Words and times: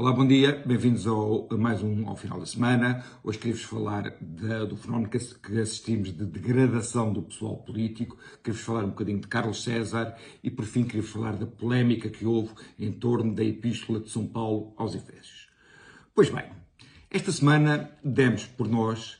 Olá, 0.00 0.14
bom 0.14 0.26
dia, 0.26 0.62
bem-vindos 0.64 1.06
ao, 1.06 1.46
a 1.52 1.58
mais 1.58 1.82
um 1.82 2.08
ao 2.08 2.16
final 2.16 2.40
da 2.40 2.46
semana. 2.46 3.04
Hoje 3.22 3.36
queria-vos 3.36 3.64
falar 3.64 4.16
do 4.66 4.74
fenómeno 4.74 5.10
que, 5.10 5.18
assistimos 5.18 6.10
de 6.16 6.24
degradação 6.24 7.12
do 7.12 7.20
pessoal 7.20 7.58
político, 7.58 8.16
queria-vos 8.42 8.64
falar 8.64 8.84
um 8.86 8.88
bocadinho 8.88 9.20
de 9.20 9.28
Carlos 9.28 9.62
César 9.62 10.16
e, 10.42 10.50
por 10.50 10.64
fim, 10.64 10.84
queria-vos 10.84 11.10
falar 11.10 11.36
da 11.36 11.44
polémica 11.44 12.08
que 12.08 12.24
houve 12.24 12.50
em 12.78 12.90
torno 12.90 13.34
da 13.34 13.44
Epístola 13.44 14.00
de 14.00 14.08
São 14.08 14.26
Paulo 14.26 14.72
aos 14.78 14.94
Efésios. 14.94 15.50
Pois 16.14 16.30
bem, 16.30 16.46
esta 17.10 17.30
semana 17.30 17.90
demos 18.02 18.46
por 18.46 18.68
nós, 18.68 19.18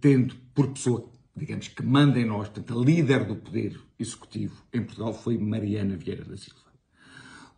tendo 0.00 0.34
por 0.56 0.72
pessoa, 0.72 1.08
digamos, 1.36 1.68
que 1.68 1.84
manda 1.84 2.18
em 2.18 2.26
nós, 2.26 2.48
portanto, 2.48 2.76
a 2.76 2.84
líder 2.84 3.24
do 3.24 3.36
poder 3.36 3.78
executivo 3.96 4.60
em 4.72 4.82
Portugal 4.82 5.14
foi 5.14 5.38
Mariana 5.38 5.96
Vieira 5.96 6.24
da 6.24 6.36
Silva. 6.36 6.67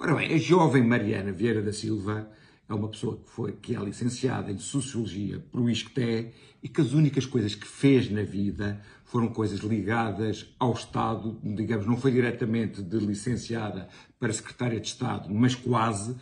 Ora 0.03 0.15
bem, 0.15 0.33
a 0.33 0.39
jovem 0.39 0.83
Mariana 0.83 1.31
Vieira 1.31 1.61
da 1.61 1.75
Silva 1.75 2.27
é 2.67 2.73
uma 2.73 2.89
pessoa 2.89 3.19
que, 3.19 3.31
foi, 3.31 3.53
que 3.53 3.77
é 3.77 3.79
licenciada 3.79 4.51
em 4.51 4.57
Sociologia 4.57 5.45
por 5.53 5.69
ISCTE 5.69 6.33
e 6.63 6.71
que 6.71 6.81
as 6.81 6.95
únicas 6.95 7.27
coisas 7.27 7.55
que 7.55 7.67
fez 7.67 8.11
na 8.11 8.23
vida 8.23 8.81
foram 9.05 9.29
coisas 9.29 9.61
ligadas 9.61 10.55
ao 10.59 10.73
Estado, 10.73 11.39
digamos, 11.45 11.85
não 11.85 11.99
foi 11.99 12.13
diretamente 12.13 12.83
de 12.83 12.97
licenciada 12.97 13.91
para 14.19 14.33
secretária 14.33 14.81
de 14.81 14.89
Estado, 14.89 15.29
mas 15.31 15.55
quase, 15.55 16.17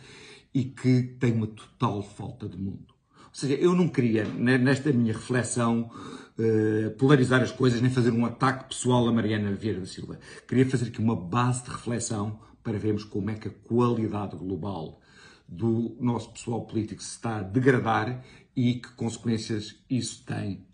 e 0.53 0.65
que 0.65 1.01
tem 1.17 1.31
uma 1.31 1.47
total 1.47 2.03
falta 2.03 2.49
de 2.49 2.57
mundo. 2.57 2.93
Ou 3.27 3.33
seja, 3.33 3.53
eu 3.53 3.73
não 3.73 3.87
queria, 3.87 4.25
nesta 4.25 4.91
minha 4.91 5.13
reflexão, 5.13 5.89
eh, 6.37 6.89
polarizar 6.97 7.41
as 7.41 7.53
coisas, 7.53 7.79
nem 7.79 7.89
fazer 7.89 8.11
um 8.11 8.25
ataque 8.25 8.67
pessoal 8.67 9.07
a 9.07 9.13
Mariana 9.13 9.53
Vieira 9.53 9.79
da 9.79 9.85
Silva. 9.85 10.19
Queria 10.45 10.65
fazer 10.65 10.89
aqui 10.89 10.99
uma 10.99 11.15
base 11.15 11.63
de 11.63 11.69
reflexão 11.69 12.48
para 12.63 12.77
vermos 12.77 13.03
como 13.03 13.29
é 13.29 13.35
que 13.35 13.47
a 13.47 13.51
qualidade 13.51 14.35
global 14.35 14.99
do 15.47 15.97
nosso 15.99 16.31
pessoal 16.31 16.65
político 16.65 17.01
se 17.01 17.11
está 17.11 17.37
a 17.37 17.43
degradar 17.43 18.23
e 18.55 18.75
que 18.75 18.93
consequências 18.93 19.83
isso 19.89 20.23
tem 20.25 20.67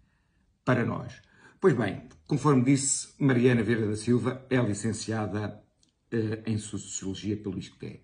para 0.66 0.86
nós. 0.86 1.22
Pois 1.62 1.74
bem, 1.74 2.04
conforme 2.28 2.64
disse, 2.64 3.10
Mariana 3.20 3.64
Vieira 3.64 3.88
da 3.88 3.96
Silva 3.96 4.46
é 4.50 4.58
licenciada 4.58 5.64
eh, 6.12 6.44
em 6.46 6.58
Sociologia 6.58 7.38
pelo 7.38 7.58
ISCTE. 7.58 8.02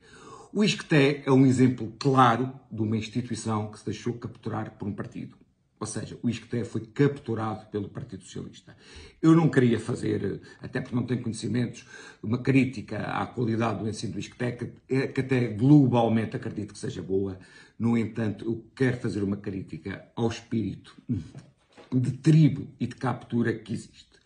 O 0.54 0.64
ISCTE 0.64 1.24
é 1.26 1.32
um 1.32 1.46
exemplo 1.46 1.94
claro 2.00 2.54
de 2.72 2.82
uma 2.82 2.98
instituição 2.98 3.72
que 3.72 3.80
se 3.80 3.86
deixou 3.86 4.14
capturar 4.14 4.78
por 4.78 4.88
um 4.88 4.94
partido. 4.94 5.41
Ou 5.82 5.88
seja, 5.88 6.16
o 6.22 6.30
ISCTE 6.30 6.64
foi 6.64 6.82
capturado 6.82 7.66
pelo 7.72 7.90
Partido 7.90 8.24
Socialista. 8.24 8.78
Eu 9.20 9.36
não 9.36 9.50
queria 9.50 9.80
fazer, 9.80 10.40
até 10.62 10.80
porque 10.80 10.96
não 10.96 11.08
tenho 11.08 11.24
conhecimentos, 11.24 11.88
uma 12.22 12.38
crítica 12.38 13.00
à 13.00 13.26
qualidade 13.26 13.80
do 13.80 13.90
ensino 13.90 14.14
do 14.14 14.20
ISCTE, 14.20 14.58
que, 14.88 15.20
até 15.20 15.48
globalmente 15.48 16.36
acredito 16.36 16.74
que 16.74 16.80
seja 16.80 17.02
boa. 17.02 17.40
No 17.80 17.98
entanto, 17.98 18.46
eu 18.46 18.64
quero 18.76 18.98
fazer 18.98 19.24
uma 19.24 19.38
crítica 19.38 20.06
ao 20.16 20.28
espírito 20.28 20.96
de 21.92 22.12
tribo 22.12 22.68
e 22.80 22.86
de 22.86 22.94
captura 22.96 23.52
que 23.52 23.74
existe. 23.74 24.20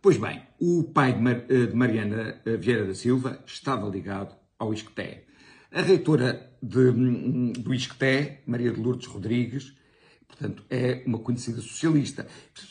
Pois 0.00 0.16
bem, 0.16 0.40
o 0.60 0.84
pai 0.84 1.14
de, 1.14 1.66
de 1.66 1.74
Mariana 1.74 2.40
Vieira 2.60 2.86
da 2.86 2.94
Silva 2.94 3.42
estava 3.44 3.88
ligado 3.88 4.36
ao 4.56 4.72
ISCTE. 4.72 5.24
A 5.72 5.82
reitora 5.82 6.48
de, 6.62 6.92
do 7.60 7.74
ISCTE, 7.74 8.38
Maria 8.46 8.70
de 8.70 8.80
Lourdes 8.80 9.08
Rodrigues, 9.08 9.81
Portanto, 10.32 10.64
é 10.68 11.02
uma 11.06 11.18
conhecida 11.18 11.60
socialista. 11.60 12.26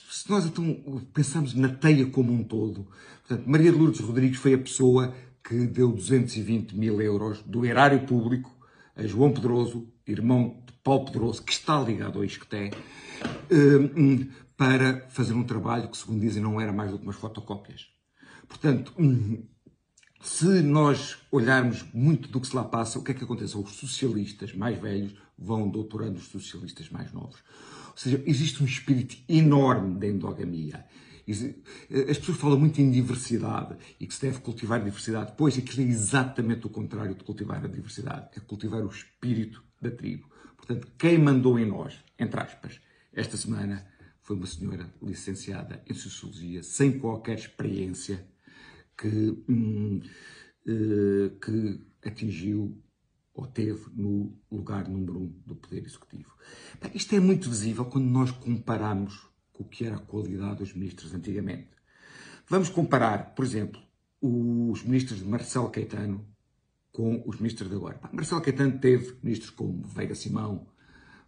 Se 0.09 0.30
nós 0.30 0.45
então 0.45 0.76
pensamos 1.14 1.54
na 1.54 1.70
teia 1.70 2.06
como 2.08 2.34
um 2.34 2.44
todo, 2.44 2.88
portanto, 3.28 3.48
Maria 3.48 3.72
de 3.72 3.78
Lourdes 3.78 4.02
Rodrigues 4.02 4.40
foi 4.40 4.54
a 4.54 4.58
pessoa 4.58 5.14
que 5.44 5.67
deu 5.67 5.92
220 5.92 6.76
mil 6.76 7.02
euros 7.02 7.42
do 7.44 7.66
erário 7.66 8.06
público 8.06 8.52
a 8.95 9.08
João 9.08 9.32
Pedroso, 9.32 9.88
irmão 10.06 10.62
de 10.66 10.73
Paulo 10.84 11.06
Pedroso, 11.06 11.44
que 11.44 11.54
está 11.54 11.80
ligado 11.82 12.20
ao 12.20 12.26
Isqueté, 12.26 12.72
hum, 13.52 14.30
para 14.58 15.08
fazer 15.09 15.34
um 15.34 15.44
trabalho 15.44 15.89
que, 15.89 15.98
segundo 15.98 16.20
dizem, 16.20 16.44
não 16.44 16.59
era 16.59 16.73
mais 16.73 16.92
do 16.92 16.98
que 16.98 17.04
umas 17.04 17.16
fotocópias. 17.16 17.88
Portanto, 18.48 18.93
hum, 18.99 19.43
se 20.21 20.61
nós 20.61 21.17
olharmos 21.32 21.83
muito 21.93 22.30
do 22.30 22.39
que 22.39 22.48
se 22.48 22.55
lá 22.55 22.64
passa, 22.64 22.99
o 22.99 23.04
que 23.04 23.11
é 23.11 23.14
que 23.14 23.23
acontece? 23.23 23.58
Os 23.58 23.71
socialistas 23.71 24.54
mais 24.54 24.80
velhos 24.80 25.14
vão 25.37 25.67
doutorando 25.67 26.17
os 26.17 26.27
socialistas 26.27 26.89
mais 26.89 27.11
novos. 27.11 27.39
Ou 27.87 27.98
seja, 27.98 28.23
existe 28.26 28.61
um 28.61 28.65
espírito 28.65 29.17
enorme 29.27 29.99
da 29.99 30.08
endogamia. 30.08 30.86
As 32.10 32.17
pessoas 32.17 32.37
falam 32.37 32.60
muito 32.60 32.80
em 32.81 32.92
diversidade 32.92 33.76
e 33.99 34.08
que 34.08 34.14
se 34.14 34.21
deve 34.21 34.39
cultivar 34.39 34.83
diversidade. 34.83 35.33
Pois 35.37 35.58
aquilo 35.58 35.81
é 35.81 35.89
exatamente 35.89 36.67
o 36.67 36.70
contrário 36.70 37.15
de 37.15 37.23
cultivar 37.23 37.64
a 37.64 37.67
diversidade. 37.67 38.30
É 38.36 38.39
cultivar 38.39 38.81
o 38.81 38.89
espírito 38.89 39.64
da 39.81 39.89
tribo. 39.89 40.30
Portanto, 40.55 40.87
quem 40.98 41.17
mandou 41.17 41.58
em 41.58 41.65
nós, 41.65 41.99
entre 42.20 42.39
aspas, 42.39 42.80
esta 43.11 43.36
semana 43.37 43.86
foi 44.21 44.36
uma 44.36 44.45
senhora 44.45 44.87
licenciada 45.02 45.83
em 45.87 45.93
Sociologia, 45.93 46.61
sem 46.64 46.99
qualquer 46.99 47.37
experiência, 47.37 48.26
que, 49.02 49.44
hum, 49.50 50.00
uh, 50.67 51.30
que 51.39 51.82
atingiu 52.08 52.80
ou 53.34 53.48
teve 53.48 53.89
no 53.95 54.38
lugar 54.52 54.88
número 54.88 55.20
um 55.20 55.28
do 55.45 55.56
Poder 55.56 55.84
Executivo. 55.84 56.36
Bem, 56.80 56.92
isto 56.94 57.16
é 57.16 57.20
muito 57.20 57.50
visível 57.50 57.86
quando 57.86 58.06
nós 58.06 58.30
comparamos 58.30 59.28
com 59.52 59.64
o 59.64 59.67
que 59.67 59.86
era 59.86 59.95
a 59.95 60.00
qualidade 60.00 60.60
dos 60.60 60.73
ministros 60.73 61.14
antigamente. 61.14 61.70
Vamos 62.48 62.70
comparar, 62.70 63.34
por 63.34 63.44
exemplo, 63.44 63.82
os 64.22 64.84
ministros 64.84 65.20
de 65.20 65.26
Marcelo 65.26 65.70
Caetano 65.70 66.28
com 66.92 67.23
os 67.26 67.40
ministros 67.40 67.70
de 67.70 67.76
agora. 67.76 68.00
Marcelo 68.11 68.42
Caetano 68.42 68.78
teve 68.80 69.17
ministros 69.23 69.50
como 69.50 69.82
Veiga 69.88 70.14
Simão, 70.14 70.67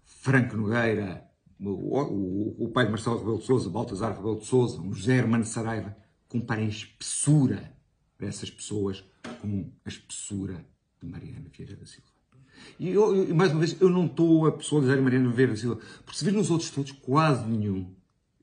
Franco 0.03 0.57
Nogueira, 0.57 1.25
o, 1.59 1.69
o, 1.69 2.65
o 2.65 2.69
pai 2.69 2.85
de 2.85 2.91
Marcelo 2.91 3.19
Rebelo 3.19 3.39
de 3.39 3.45
Sousa, 3.45 3.69
Baltasar 3.69 4.15
Rebelo 4.15 4.39
de 4.39 4.45
Sousa, 4.45 4.83
José 4.91 5.15
Hermano 5.15 5.45
Saraiva, 5.45 5.95
comparem 6.33 6.65
a 6.65 6.69
espessura 6.69 7.71
dessas 8.17 8.49
pessoas 8.49 9.03
com 9.39 9.69
a 9.85 9.89
espessura 9.89 10.65
de 10.99 11.07
Mariana 11.07 11.45
Vieira 11.55 11.75
da 11.75 11.85
Silva. 11.85 12.07
E, 12.79 12.89
eu, 12.89 13.35
mais 13.35 13.51
uma 13.51 13.59
vez, 13.59 13.79
eu 13.79 13.87
não 13.87 14.07
estou 14.07 14.47
a 14.47 14.51
pessoalizar 14.51 14.99
Mariana 14.99 15.29
Vieira 15.29 15.53
da 15.53 15.59
Silva, 15.59 15.79
porque 16.03 16.17
se 16.17 16.25
vir 16.25 16.33
nos 16.33 16.49
outros 16.49 16.71
todos, 16.71 16.91
quase 16.91 17.47
nenhum, 17.47 17.93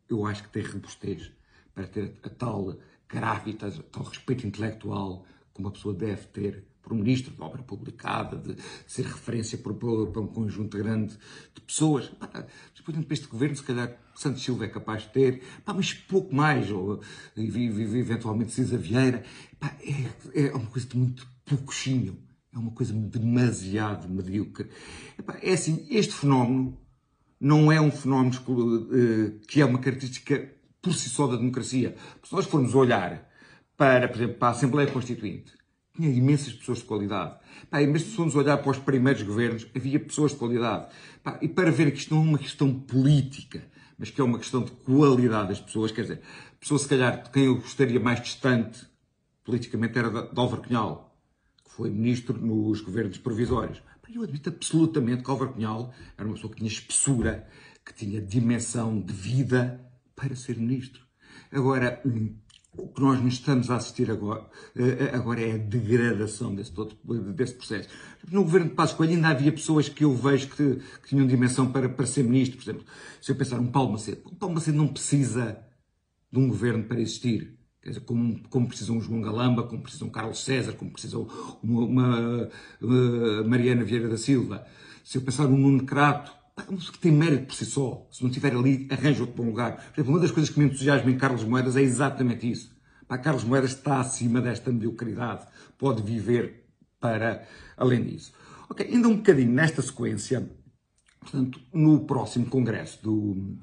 eu 0.09 0.25
acho 0.25 0.45
que 0.45 0.51
tem 0.51 0.63
robustez 0.63 1.33
para 1.75 1.85
ter 1.89 2.15
a 2.23 2.29
tal 2.29 2.79
gravitas, 3.09 3.81
tal 3.91 4.05
respeito 4.05 4.47
intelectual 4.47 5.27
que 5.53 5.61
uma 5.61 5.73
pessoa 5.73 5.93
deve 5.93 6.27
ter 6.29 6.65
por 6.83 6.93
um 6.93 6.97
ministro 6.97 7.33
de 7.33 7.41
obra 7.43 7.63
publicada, 7.63 8.37
de 8.37 8.57
ser 8.87 9.05
referência 9.05 9.59
para, 9.59 9.73
um 9.73 10.27
conjunto 10.27 10.77
grande 10.77 11.17
de 11.55 11.61
pessoas. 11.61 12.09
Pá, 12.09 12.29
depois 12.75 13.05
para 13.05 13.15
este 13.15 13.27
governo, 13.27 13.57
se 13.57 13.63
calhar 13.63 13.97
Santos 14.15 14.43
Silva 14.43 14.65
é 14.65 14.69
capaz 14.69 15.03
de 15.03 15.11
ter, 15.11 15.43
pá, 15.65 15.73
mas 15.73 15.93
pouco 15.93 16.35
mais, 16.35 16.71
ou 16.71 17.01
eventualmente 17.37 18.53
Cisa 18.53 18.77
Vieira. 18.77 19.23
Pá, 19.59 19.75
é, 20.35 20.49
é 20.49 20.55
uma 20.55 20.67
coisa 20.67 20.87
de 20.87 20.97
muito 20.97 21.27
pouquinho, 21.45 22.19
é 22.53 22.59
uma 22.59 22.71
coisa 22.71 22.93
demasiado 22.93 24.09
medíocre. 24.09 24.69
É 25.43 25.53
assim, 25.53 25.87
este 25.91 26.15
fenómeno 26.15 26.79
não 27.41 27.73
é 27.73 27.81
um 27.81 27.91
fenómeno 27.91 28.33
eh, 28.93 29.33
que 29.49 29.61
é 29.61 29.65
uma 29.65 29.79
característica 29.79 30.53
por 30.83 30.95
si 30.95 31.09
só 31.09 31.27
da 31.27 31.37
democracia. 31.37 31.97
Se 32.23 32.33
nós 32.33 32.47
formos 32.47 32.75
olhar 32.75 33.29
para, 33.77 34.09
por 34.09 34.17
exemplo, 34.17 34.35
para 34.37 34.49
a 34.49 34.51
Assembleia 34.51 34.91
Constituinte, 34.91 35.53
tinha 36.01 36.11
imensas 36.11 36.55
pessoas 36.55 36.79
de 36.79 36.85
qualidade. 36.85 37.37
Pá, 37.69 37.83
e 37.83 37.87
mesmo 37.87 38.09
se 38.09 38.17
formos 38.17 38.35
olhar 38.35 38.57
para 38.57 38.71
os 38.71 38.79
primeiros 38.79 39.23
governos, 39.23 39.67
havia 39.77 40.01
pessoas 40.01 40.33
de 40.33 40.39
qualidade. 40.39 40.87
Pá, 41.23 41.39
e 41.43 41.49
para 41.49 41.71
ver 41.71 41.91
que 41.93 41.99
isto 41.99 42.15
não 42.15 42.23
é 42.23 42.29
uma 42.29 42.39
questão 42.39 42.73
política, 42.73 43.63
mas 43.99 44.11
que 44.11 44.21
é 44.21 44.25
uma 44.25 44.39
questão 44.39 44.65
de 44.65 44.71
qualidade 44.71 45.49
das 45.49 45.61
pessoas, 45.61 45.93
quer 45.93 46.03
dizer, 46.03 46.23
a 46.53 46.59
pessoa 46.59 46.79
se 46.79 46.89
calhar 46.89 47.23
de 47.23 47.31
quem 47.31 47.45
eu 47.45 47.57
gostaria 47.57 48.01
mais 48.01 48.21
distante 48.23 48.89
politicamente 49.45 49.99
era 49.99 50.11
de 50.11 50.41
Álvaro 50.41 50.63
Cunhal, 50.63 51.19
que 51.65 51.71
foi 51.71 51.91
ministro 51.91 52.39
nos 52.39 52.81
governos 52.81 53.19
provisórios. 53.19 53.81
Pá, 53.81 54.09
eu 54.13 54.23
admito 54.23 54.49
absolutamente 54.49 55.23
que 55.23 55.31
Álvaro 55.31 55.53
Cunhal 55.53 55.93
era 56.17 56.27
uma 56.27 56.35
pessoa 56.35 56.51
que 56.51 56.59
tinha 56.59 56.71
espessura, 56.71 57.47
que 57.85 57.93
tinha 57.93 58.23
dimensão 58.23 58.99
de 58.99 59.13
vida 59.13 59.87
para 60.17 60.35
ser 60.35 60.57
ministro. 60.57 61.03
Agora, 61.53 62.01
hum, 62.07 62.35
o 62.77 62.89
que 62.89 63.01
nós 63.01 63.21
nos 63.21 63.35
estamos 63.35 63.71
a 63.71 63.77
assistir 63.77 64.11
agora, 64.11 64.47
eh, 64.77 65.11
agora 65.13 65.41
é 65.41 65.53
a 65.53 65.57
degradação 65.57 66.55
desse, 66.55 66.73
todo, 66.73 66.97
desse 67.33 67.55
processo. 67.55 67.89
No 68.31 68.45
governo 68.45 68.69
de 68.69 68.75
Passos 68.75 68.97
Coelho 68.97 69.15
ainda 69.15 69.29
havia 69.29 69.51
pessoas 69.51 69.89
que 69.89 70.05
eu 70.05 70.15
vejo 70.15 70.49
que, 70.49 70.77
que, 70.77 71.09
tinham 71.09 71.27
dimensão 71.27 71.71
para, 71.73 71.89
para 71.89 72.07
ser 72.07 72.23
ministro. 72.23 72.59
Por 72.59 72.65
exemplo, 72.65 72.87
se 73.21 73.33
eu 73.33 73.37
pensar 73.37 73.59
um 73.59 73.67
Paulo 73.67 73.93
Macedo. 73.93 74.23
Um 74.31 74.37
Paulo 74.37 74.55
Macedo 74.55 74.77
não 74.79 74.89
precisa 74.89 75.59
de 76.31 76.39
um 76.39 76.49
governo 76.49 76.85
para 76.85 77.01
existir. 77.01 77.59
Dizer, 77.85 78.01
como, 78.01 78.41
como 78.49 78.69
precisam 78.69 78.99
um 78.99 79.01
João 79.01 79.23
Galamba, 79.23 79.63
como 79.63 79.83
precisam 79.83 80.09
um 80.09 80.11
Carlos 80.11 80.45
César, 80.45 80.75
como 80.75 80.91
precisam 80.93 81.27
uma, 81.63 81.85
uma, 81.85 82.51
uma 82.81 83.45
Mariana 83.45 83.83
Vieira 83.85 84.09
da 84.09 84.19
Silva. 84.19 84.67
Se 85.03 85.19
eu 85.19 85.23
pensar 85.23 85.49
num 85.49 85.57
Nuno 85.57 85.85
Crato, 85.85 86.31
uma 86.69 86.79
pessoa 86.79 86.93
que 86.93 86.99
tem 86.99 87.13
mérito 87.13 87.47
por 87.47 87.55
si 87.55 87.65
só. 87.65 88.07
Se 88.11 88.23
não 88.23 88.31
estiver 88.31 88.55
ali, 88.55 88.89
arranja 88.91 89.23
outro 89.23 89.37
bom 89.37 89.49
lugar. 89.49 89.77
Por 89.77 90.01
exemplo, 90.01 90.13
uma 90.13 90.21
das 90.21 90.31
coisas 90.31 90.51
que 90.51 90.59
me 90.59 90.67
entusiasma 90.67 91.11
em 91.11 91.17
Carlos 91.17 91.45
Moedas 91.45 91.77
é 91.77 91.83
exatamente 91.83 92.51
isso. 92.51 92.75
Pá, 93.07 93.19
Carlos 93.19 93.45
Moedas 93.45 93.73
está 93.73 94.01
acima 94.01 94.41
desta 94.41 94.71
mediocridade. 94.71 95.47
Pode 95.79 96.03
viver 96.03 96.67
para 97.01 97.47
além 97.77 98.05
disso. 98.05 98.33
Ok, 98.69 98.87
ainda 98.87 99.09
um 99.09 99.17
bocadinho 99.17 99.51
nesta 99.51 99.83
sequência, 99.83 100.49
portanto, 101.19 101.61
no 101.73 102.07
próximo 102.07 102.47
congresso 102.47 103.03
do, 103.03 103.59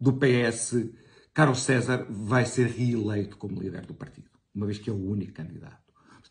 do 0.00 0.12
PS, 0.12 0.76
Carlos 1.32 1.62
César 1.62 2.06
vai 2.08 2.46
ser 2.46 2.68
reeleito 2.68 3.36
como 3.36 3.60
líder 3.60 3.84
do 3.84 3.94
partido, 3.94 4.30
uma 4.54 4.66
vez 4.66 4.78
que 4.78 4.88
é 4.88 4.92
o 4.92 5.10
único 5.10 5.32
candidato. 5.32 5.83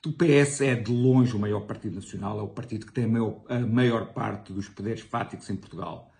O 0.06 0.12
PS 0.12 0.60
é 0.60 0.76
de 0.76 0.92
longe 0.92 1.34
o 1.34 1.40
maior 1.40 1.62
partido 1.62 1.96
nacional, 1.96 2.38
é 2.38 2.44
o 2.44 2.50
partido 2.50 2.86
que 2.86 2.92
tem 2.92 3.06
a 3.06 3.08
maior, 3.08 3.42
a 3.48 3.60
maior 3.60 4.08
parte 4.08 4.52
dos 4.52 4.68
poderes 4.68 5.00
fáticos 5.00 5.50
em 5.50 5.56
Portugal. 5.56 6.12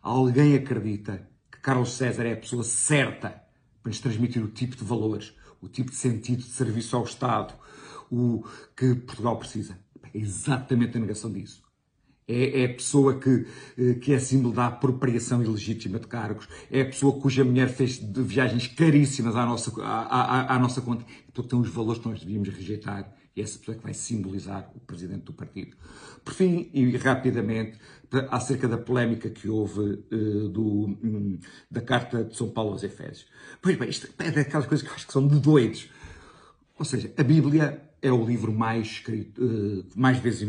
Alguém 0.00 0.54
acredita 0.54 1.28
que 1.50 1.58
Carlos 1.58 1.92
César 1.94 2.24
é 2.24 2.34
a 2.34 2.36
pessoa 2.36 2.62
certa 2.62 3.30
para 3.82 3.90
nos 3.90 3.98
transmitir 3.98 4.44
o 4.44 4.48
tipo 4.48 4.76
de 4.76 4.84
valores, 4.84 5.34
o 5.60 5.68
tipo 5.68 5.90
de 5.90 5.96
sentido 5.96 6.38
de 6.38 6.50
serviço 6.50 6.96
ao 6.96 7.02
Estado, 7.02 7.52
o 8.12 8.44
que 8.76 8.94
Portugal 8.94 9.36
precisa? 9.36 9.76
É 10.04 10.16
exatamente 10.16 10.96
a 10.96 11.00
negação 11.00 11.32
disso. 11.32 11.64
É, 12.28 12.62
é, 12.62 12.66
a 12.66 12.74
pessoa 12.74 13.18
que, 13.18 13.44
eh, 13.76 13.94
que 13.94 14.12
é 14.12 14.20
símbolo 14.20 14.54
da 14.54 14.68
apropriação 14.68 15.42
ilegítima 15.42 15.98
de 15.98 16.06
cargos, 16.06 16.48
é 16.70 16.82
a 16.82 16.86
pessoa 16.86 17.20
cuja 17.20 17.44
mulher 17.44 17.68
fez 17.68 17.98
viagens 17.98 18.68
caríssimas 18.68 19.34
à 19.34 19.44
nossa, 19.44 19.72
à, 19.82 20.52
à, 20.52 20.54
à 20.54 20.58
nossa 20.60 20.80
conta. 20.80 21.04
Portanto, 21.24 21.48
tem 21.48 21.58
os 21.58 21.68
valores 21.68 22.00
que 22.00 22.08
nós 22.08 22.20
devíamos 22.20 22.48
rejeitar 22.48 23.12
e 23.34 23.40
essa 23.40 23.58
pessoa 23.58 23.76
que 23.76 23.82
vai 23.82 23.94
simbolizar 23.94 24.70
o 24.74 24.80
presidente 24.80 25.24
do 25.24 25.32
partido. 25.32 25.76
Por 26.24 26.34
fim, 26.34 26.70
e 26.72 26.96
rapidamente, 26.96 27.78
acerca 28.30 28.68
da 28.68 28.76
polémica 28.76 29.30
que 29.30 29.48
houve 29.48 29.80
uh, 29.80 30.48
do, 30.48 30.62
um, 31.02 31.38
da 31.70 31.80
Carta 31.80 32.24
de 32.24 32.36
São 32.36 32.50
Paulo 32.50 32.72
aos 32.72 32.82
Efésios. 32.82 33.26
Pois 33.60 33.76
bem, 33.76 33.88
isto 33.88 34.08
é 34.18 34.30
daquelas 34.30 34.66
coisas 34.66 34.86
que 34.86 34.90
eu 34.90 34.94
acho 34.94 35.06
que 35.06 35.12
são 35.12 35.26
de 35.26 35.38
doidos. 35.38 35.88
Ou 36.78 36.84
seja, 36.84 37.12
a 37.16 37.22
Bíblia 37.22 37.82
é 38.02 38.12
o 38.12 38.24
livro 38.24 38.52
mais, 38.52 38.86
escrito, 38.86 39.42
uh, 39.42 39.84
mais 39.96 40.18
vezes 40.18 40.46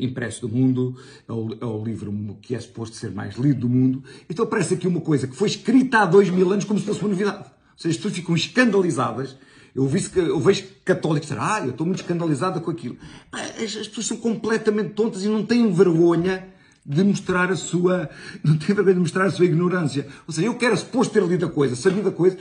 impresso 0.00 0.46
do 0.46 0.54
mundo, 0.54 1.00
é 1.26 1.32
o, 1.32 1.56
é 1.60 1.64
o, 1.64 1.82
livro 1.82 2.38
que 2.42 2.54
é 2.54 2.60
suposto 2.60 2.96
ser 2.96 3.10
mais 3.10 3.36
lido 3.36 3.60
do 3.60 3.68
mundo. 3.68 4.04
Então 4.28 4.44
aparece 4.44 4.74
aqui 4.74 4.86
uma 4.86 5.00
coisa 5.00 5.26
que 5.26 5.34
foi 5.34 5.48
escrita 5.48 6.00
há 6.00 6.06
dois 6.06 6.28
mil 6.28 6.52
anos 6.52 6.64
como 6.64 6.78
se 6.78 6.84
fosse 6.84 7.00
uma 7.00 7.08
novidade. 7.08 7.38
Ou 7.38 7.78
seja, 7.78 7.90
as 7.92 7.96
pessoas 7.96 8.14
ficam 8.14 8.34
escandalizadas 8.34 9.36
eu, 9.78 9.86
vi, 9.86 10.04
eu 10.16 10.40
vejo 10.40 10.64
católicos 10.84 11.28
dizer, 11.28 11.40
ah, 11.40 11.60
eu 11.62 11.70
estou 11.70 11.86
muito 11.86 12.00
escandalizada 12.00 12.58
com 12.58 12.68
aquilo. 12.68 12.96
As, 13.30 13.76
as 13.76 13.86
pessoas 13.86 14.06
são 14.06 14.16
completamente 14.16 14.90
tontas 14.90 15.22
e 15.22 15.28
não 15.28 15.46
têm 15.46 15.72
vergonha 15.72 16.48
de 16.84 17.04
mostrar 17.04 17.48
a 17.52 17.54
sua, 17.54 18.10
não 18.42 18.58
têm 18.58 18.74
vergonha 18.74 18.94
de 18.94 19.00
mostrar 19.00 19.26
a 19.26 19.30
sua 19.30 19.44
ignorância. 19.44 20.08
Ou 20.26 20.34
seja, 20.34 20.48
eu 20.48 20.56
quero 20.56 20.76
suposto 20.76 21.12
ter 21.14 21.22
lido 21.22 21.46
a 21.46 21.48
coisa, 21.48 21.76
sabido 21.76 22.08
a 22.08 22.12
coisa, 22.12 22.36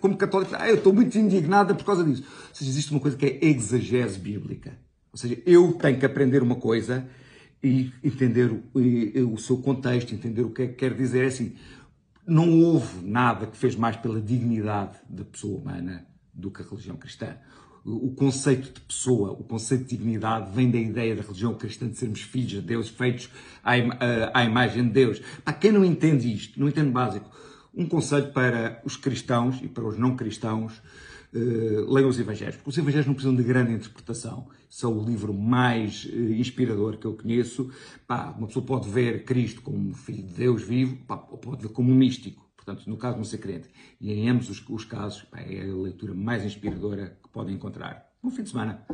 como 0.00 0.16
católico, 0.16 0.54
ah, 0.58 0.70
eu 0.70 0.76
estou 0.76 0.90
muito 0.90 1.18
indignada 1.18 1.74
por 1.74 1.84
causa 1.84 2.02
disso. 2.02 2.22
Ou 2.22 2.54
seja, 2.54 2.70
existe 2.70 2.90
uma 2.92 3.00
coisa 3.00 3.14
que 3.14 3.26
é 3.26 3.44
exegese 3.44 4.18
bíblica. 4.18 4.72
Ou 5.12 5.18
seja, 5.18 5.38
eu 5.44 5.72
tenho 5.74 5.98
que 5.98 6.06
aprender 6.06 6.42
uma 6.42 6.56
coisa 6.56 7.06
e 7.62 7.92
entender 8.02 8.50
o, 8.50 9.34
o 9.34 9.38
seu 9.38 9.58
contexto, 9.58 10.14
entender 10.14 10.42
o 10.42 10.50
que 10.50 10.62
é 10.62 10.66
que 10.68 10.74
quer 10.76 10.94
dizer. 10.94 11.24
É 11.24 11.26
assim, 11.26 11.52
não 12.26 12.58
houve 12.62 13.06
nada 13.06 13.46
que 13.46 13.56
fez 13.58 13.76
mais 13.76 13.96
pela 13.96 14.18
dignidade 14.18 14.96
da 15.10 15.26
pessoa 15.26 15.60
humana 15.60 16.08
do 16.34 16.50
que 16.50 16.62
a 16.62 16.64
religião 16.64 16.96
cristã. 16.96 17.36
O 17.84 18.10
conceito 18.10 18.74
de 18.74 18.80
pessoa, 18.80 19.32
o 19.32 19.42
conceito 19.42 19.84
de 19.84 19.96
dignidade 19.96 20.54
vem 20.54 20.70
da 20.70 20.78
ideia 20.78 21.16
da 21.16 21.22
religião 21.22 21.54
cristã 21.54 21.88
de 21.88 21.96
sermos 21.96 22.20
filhos 22.20 22.50
de 22.50 22.60
Deus, 22.60 22.90
feitos 22.90 23.30
à, 23.64 23.72
à 24.34 24.44
imagem 24.44 24.84
de 24.84 24.90
Deus. 24.90 25.20
Para 25.42 25.54
quem 25.54 25.72
não 25.72 25.82
entende 25.82 26.30
isto, 26.30 26.60
não 26.60 26.68
entende 26.68 26.90
básico, 26.90 27.30
um 27.74 27.86
conselho 27.86 28.32
para 28.32 28.82
os 28.84 28.96
cristãos 28.96 29.60
e 29.62 29.68
para 29.68 29.84
os 29.84 29.96
não 29.96 30.14
cristãos, 30.14 30.82
uh, 31.32 31.92
leiam 31.92 32.10
os 32.10 32.18
Evangelhos. 32.18 32.58
Os 32.64 32.76
Evangelhos 32.76 33.06
não 33.06 33.14
precisam 33.14 33.34
de 33.34 33.42
grande 33.42 33.72
interpretação. 33.72 34.48
São 34.68 34.98
o 34.98 35.04
livro 35.04 35.32
mais 35.32 36.04
uh, 36.04 36.32
inspirador 36.34 36.98
que 36.98 37.06
eu 37.06 37.14
conheço. 37.14 37.70
Pá, 38.06 38.34
uma 38.36 38.46
pessoa 38.46 38.64
pode 38.64 38.90
ver 38.90 39.24
Cristo 39.24 39.62
como 39.62 39.94
filho 39.94 40.22
de 40.22 40.34
Deus 40.34 40.62
vivo, 40.62 40.96
pá, 41.06 41.24
ou 41.30 41.38
pode 41.38 41.62
ver 41.62 41.68
como 41.70 41.90
um 41.90 41.94
místico 41.94 42.49
portanto, 42.64 42.86
no 42.88 42.96
caso 42.96 43.20
de 43.20 43.26
ser 43.26 43.38
crente. 43.38 43.70
E 44.00 44.12
em 44.12 44.28
ambos 44.28 44.50
os, 44.50 44.62
os 44.68 44.84
casos, 44.84 45.22
pá, 45.22 45.40
é 45.40 45.62
a 45.62 45.74
leitura 45.74 46.14
mais 46.14 46.44
inspiradora 46.44 47.18
que 47.22 47.28
podem 47.30 47.54
encontrar. 47.54 48.12
Bom 48.22 48.30
fim 48.30 48.42
de 48.42 48.50
semana! 48.50 48.86